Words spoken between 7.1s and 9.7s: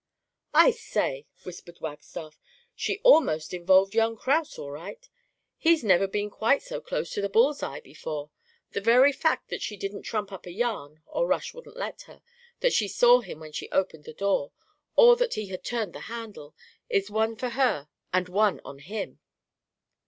to the bull's eye before. The very fact that